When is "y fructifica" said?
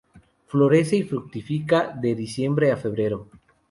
0.97-1.89